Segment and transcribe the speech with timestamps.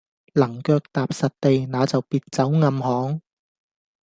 [0.33, 3.21] 能腳踏實地，那就別走暗巷。